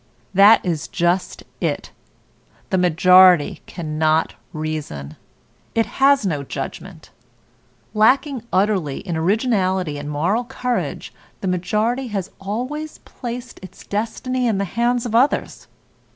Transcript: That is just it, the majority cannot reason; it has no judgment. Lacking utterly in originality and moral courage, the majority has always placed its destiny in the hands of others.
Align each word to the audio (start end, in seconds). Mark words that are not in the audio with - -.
That 0.33 0.65
is 0.65 0.87
just 0.87 1.43
it, 1.59 1.91
the 2.71 2.77
majority 2.79 3.61
cannot 3.67 4.33
reason; 4.51 5.15
it 5.75 5.85
has 6.01 6.25
no 6.25 6.41
judgment. 6.41 7.11
Lacking 7.93 8.41
utterly 8.51 9.01
in 9.01 9.15
originality 9.15 9.99
and 9.99 10.09
moral 10.09 10.43
courage, 10.43 11.13
the 11.41 11.47
majority 11.47 12.07
has 12.07 12.31
always 12.39 12.97
placed 12.97 13.59
its 13.61 13.85
destiny 13.85 14.47
in 14.47 14.57
the 14.57 14.65
hands 14.65 15.05
of 15.05 15.13
others. 15.13 15.67